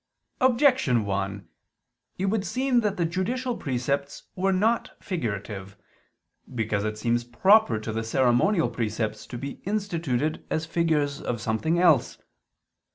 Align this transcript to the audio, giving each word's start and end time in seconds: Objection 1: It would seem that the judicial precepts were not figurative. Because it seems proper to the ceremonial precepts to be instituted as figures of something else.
Objection 0.39 1.05
1: 1.05 1.47
It 2.17 2.25
would 2.25 2.43
seem 2.43 2.79
that 2.79 2.97
the 2.97 3.05
judicial 3.05 3.55
precepts 3.55 4.23
were 4.35 4.51
not 4.51 4.97
figurative. 4.99 5.77
Because 6.55 6.83
it 6.83 6.97
seems 6.97 7.23
proper 7.23 7.77
to 7.79 7.91
the 7.93 8.03
ceremonial 8.03 8.71
precepts 8.71 9.27
to 9.27 9.37
be 9.37 9.61
instituted 9.63 10.43
as 10.49 10.65
figures 10.65 11.21
of 11.21 11.39
something 11.39 11.77
else. 11.77 12.17